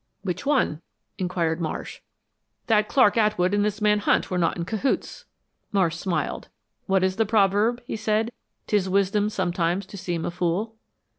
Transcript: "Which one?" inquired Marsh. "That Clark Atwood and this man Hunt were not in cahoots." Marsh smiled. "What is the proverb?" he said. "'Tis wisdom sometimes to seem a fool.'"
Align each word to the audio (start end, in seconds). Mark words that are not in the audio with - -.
"Which 0.23 0.47
one?" 0.47 0.81
inquired 1.19 1.61
Marsh. 1.61 1.99
"That 2.65 2.87
Clark 2.87 3.17
Atwood 3.17 3.53
and 3.53 3.63
this 3.63 3.81
man 3.81 3.99
Hunt 3.99 4.31
were 4.31 4.37
not 4.39 4.57
in 4.57 4.65
cahoots." 4.65 5.25
Marsh 5.71 5.95
smiled. 5.95 6.49
"What 6.87 7.03
is 7.03 7.17
the 7.17 7.25
proverb?" 7.27 7.83
he 7.85 7.95
said. 7.95 8.31
"'Tis 8.65 8.89
wisdom 8.89 9.29
sometimes 9.29 9.85
to 9.85 9.97
seem 9.97 10.25
a 10.25 10.31
fool.'" 10.31 10.73